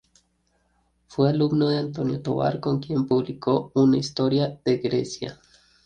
Fue 1.05 1.29
alumno 1.29 1.69
de 1.69 1.77
Antonio 1.77 2.19
Tovar, 2.23 2.59
con 2.59 2.79
quien 2.79 3.05
publicó 3.05 3.71
una 3.75 3.97
"Historia 3.97 4.59
de 4.65 4.77
Grecia". 4.77 5.39